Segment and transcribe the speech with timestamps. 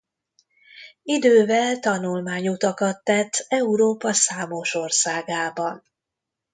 [1.03, 5.83] Idővel tanulmányutakat tett Európa számos országában.